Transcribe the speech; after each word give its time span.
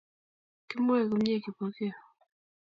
Kimwoi 0.67 1.03
komie 1.09 1.37
Kipokeo 1.43 1.95